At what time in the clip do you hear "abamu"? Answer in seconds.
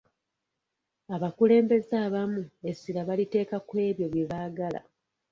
2.05-2.41